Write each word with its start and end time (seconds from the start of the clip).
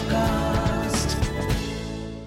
Sochcast. 0.00 1.14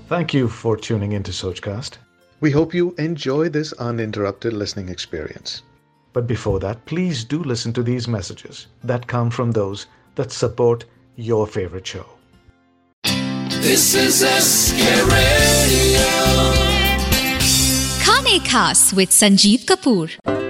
Thank 0.08 0.34
you 0.34 0.48
for 0.48 0.78
tuning 0.78 1.14
into 1.14 1.32
Sochcast. 1.32 1.98
We 2.40 2.52
hope 2.52 2.74
you 2.74 2.94
enjoy 2.98 3.50
this 3.50 3.74
uninterrupted 3.74 4.54
listening 4.54 4.90
experience. 4.90 5.64
But 6.12 6.28
before 6.28 6.60
that, 6.60 6.86
please 6.86 7.24
do 7.24 7.42
listen 7.44 7.74
to 7.74 7.84
these 7.84 8.08
messages 8.08 8.68
that 8.84 9.08
come 9.08 9.32
from 9.32 9.52
those 9.52 9.88
that 10.16 10.32
support 10.32 10.86
your 11.16 11.48
favorite 11.48 11.88
show. 11.88 12.06
This 13.62 13.96
is 13.96 14.22
a 14.22 14.36
Radio. 15.06 16.02
Khane 18.04 18.40
Khas 18.46 18.94
with 18.94 19.10
Sanjeev 19.10 19.66
Kapoor. 19.66 20.43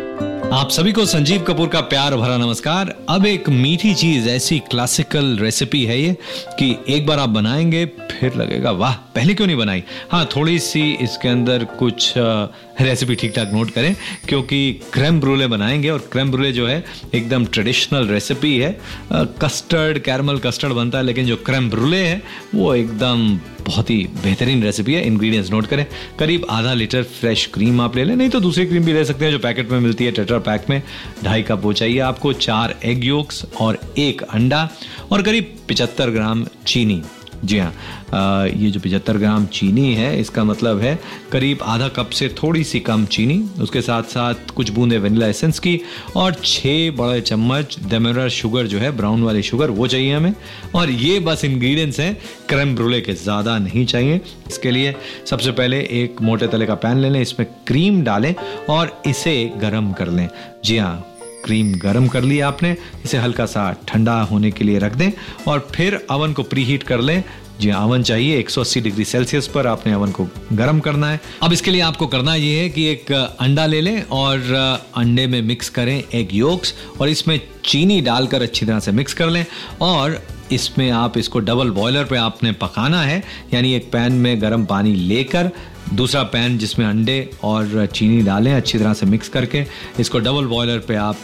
आप 0.54 0.70
सभी 0.70 0.92
को 0.92 1.06
संजीव 1.06 1.44
कपूर 1.44 1.68
का 1.68 1.82
प्यार 1.82 2.16
भरा 2.16 2.38
नमस्कार। 2.38 2.96
अब 3.10 3.26
एक 3.26 3.50
मीठी 3.50 3.94
चीज़, 3.94 4.30
ऐसी 4.30 4.60
क्लासिकल 4.60 5.38
रेसिपी 5.38 5.86
है 5.86 6.02
ये, 6.02 6.18
कि 6.60 6.78
एक 6.90 7.06
बार 7.06 7.20
आप 7.20 7.30
बनाएँगे 7.30 7.86
फिर 8.24 8.36
लगेगा, 8.36 8.72
वाह, 8.72 8.94
पहले 9.16 9.34
क्यों 9.34 9.46
नहीं 9.48 9.58
बनाई? 9.58 9.84
हाँ 10.12 10.26
थोड़ी 10.36 10.60
सी 10.60 10.82
इसके 10.94 11.30
अंदर 11.30 11.64
कुछ 11.80 12.14
रेसिपी 12.18 13.16
ठीक 13.16 13.34
ठाक 13.36 13.50
नोट 13.54 13.72
करें, 13.72 13.96
क्योंकि 14.28 14.60
क्रेम 14.94 15.20
ब्रूले 15.20 15.48
बनाएँगे 15.48 15.90
और 15.90 16.08
क्रेम 16.12 16.32
ब्रूले 16.32 16.52
जो 16.52 16.68
है, 16.68 16.84
एकदम 17.14 17.46
ट्रेडिशनल 17.46 18.08
रेसिपी 18.08 18.58
है। 18.58 18.78
कस्टर्ड 19.14 20.00
कैरमल 20.00 20.38
कस्टर्ड 20.38 20.74
बनता 20.74 20.98
है, 20.98 21.04
लेकिन 21.04 21.26
जो 21.26 21.36
क्रेम 21.36 21.70
ब्रूले 21.70 21.98
है, 21.98 22.22
वो 22.56 22.74
एकदम 22.76 23.40
बहुत 23.66 23.90
ही 23.90 23.98
बेहतरीन 24.24 24.64
रेसिपी 24.64 24.94
है। 24.94 25.06
इंग्रेडिएंट्स 25.08 25.52
नोट 25.52 25.66
करें, 25.68 25.86
करीब 26.20 26.46
आधा 26.50 26.74
लीटर 26.74 27.04
फ्रेश 27.14 27.46
क्रीम 27.54 27.82
आप 27.82 27.96
ले 27.96 28.04
लें, 28.04 28.16
नहीं 28.16 28.30
तो 28.30 28.40
दूसरी 28.40 28.66
क्रीम 28.66 28.86
भी 28.86 28.94
ले 28.94 29.04
सकते 29.06 29.26
हैं 29.26 29.32
जो 29.32 29.40
पैकेट 29.40 29.72
में 29.72 29.80
मिलती 29.80 30.06
है 30.06 30.12
टेट्रा 30.12 30.40
पैक 30.40 30.70
में। 30.70 30.82
ढाई 31.24 31.42
कप 31.42 31.62
वो 31.64 31.74
चाहिए 31.74 32.00
आपको, 32.02 32.34
चार 32.34 32.76
एग 32.86 33.04
योक्स 33.06 33.46
और 33.62 33.80
एक 33.98 34.22
अंडा 34.24 34.70
और 35.12 35.22
करीब 35.22 35.56
पिचहत्तर 35.68 36.10
ग्राम 36.10 36.46
चीनी। 36.68 37.02
जी 37.44 37.58
हाँ। 37.60 38.48
ये 38.48 38.70
जो 38.72 38.80
पिचहत्तर 38.80 39.18
ग्राम 39.18 39.46
चीनी 39.46 39.94
है, 39.96 40.20
इसका 40.20 40.44
मतलब 40.44 40.80
है 40.80 40.98
करीब 41.32 41.60
आधा 41.64 41.88
कप 41.88 42.10
से 42.10 42.28
थोड़ी 42.42 42.64
सी 42.64 42.80
कम 42.82 43.06
चीनी, 43.08 43.38
उसके 43.62 43.82
साथ 43.82 44.04
साथ 44.10 44.52
कुछ 44.56 44.70
बूंदे 44.72 44.98
वनीला 44.98 45.28
एसेंस 45.28 45.60
की 45.60 45.80
और 46.16 46.36
छः 46.44 46.92
बड़े 46.98 47.22
चम्मच 47.22 47.78
डेमेरर 47.90 48.30
शुगर 48.32 48.68
जो 48.68 48.80
है, 48.80 48.92
ब्राउन 48.98 49.24
वाली 49.24 49.44
शुगर, 49.44 49.70
वो 49.70 49.88
चाहिए 49.88 50.14
हमें। 50.16 50.34
और 50.76 50.90
ये 50.90 51.20
बस 51.20 51.46
इंग्रेडिएंट्स 51.46 52.00
हैं 52.00 52.16
क्रेम 52.50 52.76
ब्रूले 52.76 53.02
के, 53.02 53.14
ज़्यादा 53.14 53.58
नहीं 53.60 53.86
चाहिए। 53.86 54.22
इसके 54.48 54.72
लिए 54.72 54.96
सबसे 55.30 55.52
पहले 55.52 55.80
एक 55.94 56.22
मोटे 56.22 56.48
तले 56.48 56.66
का 56.66 56.76
पैन 56.76 56.98
ले 56.98 57.10
लें, 57.10 57.22
इसमें 57.22 57.48
क्रीम 57.68 58.04
डालें 58.04 58.34
और 58.70 59.02
इसे 59.08 59.52
गर्म 59.62 59.92
कर 59.94 60.08
लें। 60.10 60.28
जी 60.66 60.78
हाँ। 60.78 61.13
क्रीम 61.46 61.74
गरम 61.80 62.08
कर 62.08 62.24
लिया 62.24 62.48
आपने 62.48 62.76
इसे 63.06 63.18
हल्का 63.18 63.46
सा 63.46 63.72
ठंडा 63.88 64.20
होने 64.22 64.52
के 64.52 64.64
लिए 64.64 64.80
रख 64.80 64.96
दें 64.96 65.12
और 65.48 65.68
फिर 65.74 66.06
अवन 66.12 66.34
को 66.34 66.44
प्री 66.44 66.64
हीट 66.64 66.84
कर 66.84 67.02
लें। 67.02 67.24
जी 67.60 67.70
हाँ, 67.70 67.84
अवन 67.84 68.04
चाहिए 68.04 68.42
180 68.42 68.82
डिग्री 68.82 69.04
सेल्सियस 69.06 69.48
पर 69.48 69.68
आपने 69.68 69.94
अवन 69.94 70.12
को 70.12 70.28
गरम 70.54 70.80
करना 70.80 71.10
है। 71.10 71.20
अब 71.44 71.54
इसके 71.54 71.72
लिए 71.72 71.82
आपको 71.82 72.08
करना 72.08 72.36
ये 72.36 72.60
है 72.60 72.70
कि 72.70 72.86
एक 72.86 73.12
अंडा 73.12 73.66
ले 73.66 73.82
लें 73.82 74.02
और 74.12 74.54
अंडे 74.98 75.28
में 75.28 75.42
मिक्स 75.42 75.70
करें 75.70 76.04
एग 76.14 76.30
योक्स 76.34 76.74
और 77.02 77.10
इसमें 77.10 77.40
चीनी 77.66 78.02
डालकर 78.02 78.42
अच्छी 78.42 78.66
तरह 78.66 78.80
से 78.80 78.92
मिक्स 78.92 79.14
कर 79.14 79.30
लें 79.30 79.46
और 79.82 80.22
इसमें 80.52 80.90
आप 80.92 81.18
इसको 81.18 81.40
डबल 81.40 81.70
बॉयलर 81.72 82.04
पे 82.04 82.18
आपने 82.18 82.52
पकाना 82.52 83.02
है 83.02 83.24
यानी 83.54 83.74
एक 83.74 83.92
पैन 83.92 84.14
में 84.14 84.42
गर्म 84.42 84.66
पानी 84.66 84.96
लेकर 84.96 85.52
दूसरा 85.94 86.22
पैन 86.26 86.58
जिसमें 86.58 86.86
अंडे 86.86 87.30
और 87.44 87.86
चीनी 87.86 88.22
डालें, 88.24 88.54
अच्छी 88.54 88.78
तरह 88.78 88.94
से 88.94 89.06
मिक्स 89.06 89.30
करके, 89.30 89.64
इसको 90.00 90.20
डबल 90.20 90.46
बॉयलर 90.46 90.80
पे 90.88 90.96
आप 90.96 91.18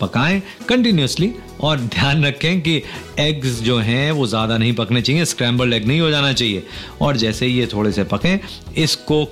पकाएँ 0.00 0.40
कंटिन्यूसली 0.68 1.32
और 1.60 1.80
ध्यान 1.80 2.24
रखें 2.24 2.60
कि 2.60 2.82
एग्स 3.18 3.60
जो 3.62 3.78
हैं, 3.78 4.10
वो 4.12 4.26
ज़्यादा 4.26 4.58
नहीं 4.58 4.72
पकने 4.74 5.02
चाहिए 5.02 5.24
स्क्रैम्बल्ड 5.24 5.74
एग 5.74 5.86
नहीं 5.86 6.00
हो 6.00 6.10
जाना 6.10 6.32
चाहिए। 6.32 6.62
और 7.00 7.16
जैसे 7.16 7.46
ही 7.46 7.58
ये 7.58 7.66
थोड़े 7.66 7.92
से 7.92 8.04
पकें, 8.04 8.38
इसको 8.76 9.24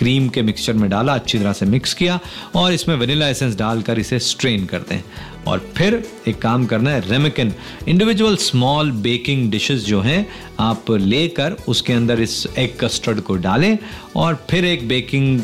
क्रीम 0.00 0.28
के 0.28 0.42
मिक्सचर 0.42 0.72
में 0.72 0.88
डाला, 0.90 1.14
अच्छी 1.14 1.38
तरह 1.38 1.52
से 1.52 1.66
मिक्स 1.66 1.94
किया 1.94 2.18
और 2.56 2.72
इसमें 2.72 2.94
वनीला 2.96 3.28
एसेंस 3.28 3.56
डालकर 3.56 3.98
इसे 3.98 4.18
स्ट्रेन 4.18 4.64
कर 4.66 4.78
दें 4.90 5.00
और 5.46 5.58
फिर 5.76 6.02
एक 6.28 6.38
काम 6.42 6.64
करना 6.66 6.90
है 6.90 7.08
ramekin 7.08 7.52
individual 7.88 8.36
small 8.36 8.90
baking 9.02 9.50
dishes 9.50 9.84
जो 9.86 10.00
हैं, 10.00 10.26
आप 10.60 10.90
लेकर 10.90 11.56
उसके 11.68 11.92
अंदर 11.92 12.20
इस 12.20 12.46
एग 12.58 12.76
कस्टर्ड 12.80 13.20
को 13.20 13.36
डालें 13.46 13.76
और 14.16 14.44
फिर 14.50 14.64
एक 14.64 14.88
बेकिंग 14.88 15.40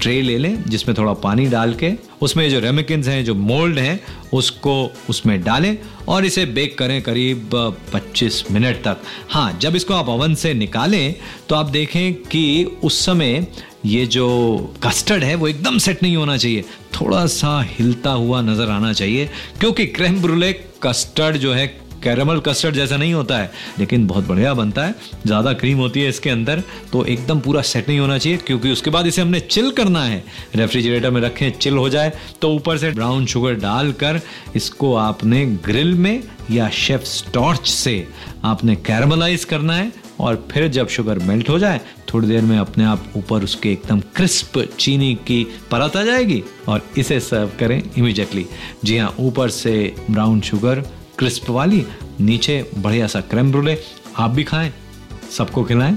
ट्रे 0.00 0.20
ले 0.22 0.36
लें, 0.38 0.62
जिसमें 0.64 0.96
थोड़ा 0.98 1.12
पानी 1.14 1.46
डाल 1.46 1.74
के, 1.74 1.92
उसमें 2.22 2.48
जो 2.50 2.60
रेमिकन्स 2.60 3.08
हैं, 3.08 3.24
जो 3.24 3.34
मोल्ड 3.34 3.78
हैं, 3.78 4.00
उसको 4.32 4.74
उसमें 5.10 5.42
डालें 5.42 5.76
और 6.08 6.24
इसे 6.24 6.44
बेक 6.48 6.78
करें 6.78 7.00
करीब 7.02 7.50
25 7.94 8.44
मिनट 8.50 8.82
तक। 8.84 9.02
हाँ 9.30 9.58
जब 9.60 9.76
इसको 9.76 9.94
आप 9.94 10.08
ओवन 10.08 10.34
से 10.34 10.54
निकालें 10.54 11.14
तो 11.48 11.54
आप 11.54 11.66
देखें 11.70 12.12
कि 12.14 12.64
उस 12.84 13.04
समय 13.06 13.46
ये 13.86 14.04
जो 14.06 14.28
कस्टर्ड 14.84 15.24
है, 15.24 15.34
वो 15.34 15.48
एकदम 15.48 15.78
सेट 15.78 16.02
नहीं 16.02 16.16
होना 16.16 16.36
चाहिए। 16.36 16.64
थोड़ा 16.94 17.24
सा 17.28 17.60
हिलता 17.68 18.10
हुआ 18.12 18.40
नज़र 18.42 18.70
आना 18.70 18.92
चाहिए, 18.92 19.28
क्योंकि 19.60 19.86
क्रेम 19.88 20.20
ब्रूले 20.22 20.52
कस्टर्ड 20.82 21.36
जो 21.36 21.52
है 21.52 21.66
कैरमल 22.02 22.40
कस्टर्ड 22.40 22.74
जैसा 22.74 22.96
नहीं 22.96 23.14
होता 23.14 23.38
है, 23.38 23.50
लेकिन 23.78 24.06
बहुत 24.06 24.26
बढ़िया 24.26 24.54
बनता 24.54 24.84
है। 24.84 24.94
ज़्यादा 25.26 25.52
क्रीम 25.54 25.78
होती 25.78 26.02
है 26.02 26.08
इसके 26.08 26.30
अंदर 26.30 26.62
तो 26.92 27.04
एकदम 27.06 27.40
पूरा 27.40 27.62
सेट 27.62 27.88
नहीं 27.88 27.98
होना 27.98 28.18
चाहिए, 28.18 28.38
क्योंकि 28.38 28.72
उसके 28.72 28.90
बाद 28.90 29.06
इसे 29.06 29.22
हमने 29.22 29.40
चिल 29.40 29.70
करना 29.72 30.04
है। 30.04 30.22
रेफ्रिजरेटर 30.56 31.10
में 31.10 31.20
रखें 31.20 31.50
चिल 31.52 31.76
हो 31.76 31.88
जाए 31.88 32.12
तो 32.40 32.54
ऊपर 32.54 32.78
से 32.78 32.90
ब्राउन 32.92 33.26
शुगर 33.26 33.54
डालकर 33.60 34.20
इसको 34.56 34.94
आपने 34.96 35.44
ग्रिल 35.64 35.94
में 35.94 36.22
या 36.50 36.68
शेफ 36.70 37.04
टॉर्च 37.34 37.68
से 37.68 38.06
आपने 38.44 38.74
कैरमलाइज 38.76 39.44
करना 39.44 39.74
है, 39.74 39.92
और 40.20 40.46
फिर 40.50 40.66
जब 40.68 40.88
शुगर 40.88 41.18
मेल्ट 41.18 41.48
हो 41.48 41.58
जाए, 41.58 41.80
थोड़ी 42.12 42.28
देर 42.28 42.42
में 42.42 42.56
अपने 42.58 42.84
आप 42.84 43.04
ऊपर 43.16 43.44
उसके 43.44 43.70
एकदम 43.72 44.00
क्रिस्प 44.16 44.58
चीनी 44.78 45.14
की 45.26 45.42
परत 45.70 45.96
आ 45.96 46.02
जाएगी, 46.04 46.42
और 46.68 46.82
इसे 46.98 47.20
सर्व 47.20 47.50
करें 47.60 47.82
इमिजिएटली 47.88 48.46
जी 48.84 48.98
हाँ 48.98 49.14
ऊपर 49.20 49.50
से 49.50 49.94
ब्राउन 50.10 50.40
शुगर 50.40 50.82
क्रिस्प 51.20 51.50
वाली 51.50 51.86
नीचे 52.20 52.70
बढ़िया 52.78 53.06
सा 53.06 53.20
क्रेम 53.20 53.50
ब्रुले 53.50 53.76
आप 54.18 54.30
भी 54.30 54.44
खाएँ 54.44 54.72
सबको 55.38 55.64
खिलाएँ 55.64 55.94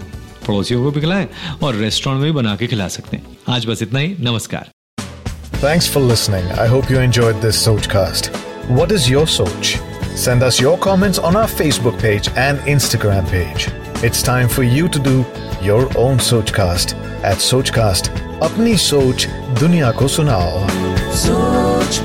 पड़ोसियों 0.47 0.84
को 0.84 0.91
भी 0.91 1.01
खिलाएँ 1.01 1.28
और 1.63 1.75
रेस्टोरेंट 1.75 2.22
में 2.22 2.31
भी 2.31 2.38
बना 2.38 2.56
के 2.56 2.67
खिला 2.67 2.88
सकते 2.88 3.17
हैं। 3.17 3.38
आज 3.50 3.66
बस 3.66 3.81
इतना 3.81 4.00
ही 4.00 4.16
नमस्कार। 4.19 4.69
Thanks 5.63 5.89
for 5.89 6.03
listening 6.03 6.51
I 6.51 6.67
hope 6.67 6.91
you 6.91 7.00
enjoyed 7.00 7.35
this 7.35 7.63
Soch 7.66 7.88
what 8.72 8.91
is 8.91 9.09
your 9.12 9.28
Soch 9.28 9.66
send 10.17 10.44
us 10.44 10.62
your 10.62 10.78
comments 10.83 11.19
on 11.19 11.35
our 11.35 11.47
Facebook 11.47 11.94
page 11.94 12.29
and 12.38 12.67
Instagram 12.67 13.25
page 13.25 13.67
it's 14.06 14.25
time 14.25 14.47
for 14.47 14.66
you 14.66 14.88
to 14.88 15.00
do 15.00 15.25
your 15.63 15.89
own 15.97 16.17
Soch 16.17 16.51
cast 16.51 16.95
at 17.25 17.38
Soch 17.38 17.69
cast 17.69 18.12
अपनी 18.44 18.78
सोच 18.78 19.28
दुनिया 19.59 19.91
को 19.91 20.07
सुनाओ 20.07 20.67
सोच 21.16 22.00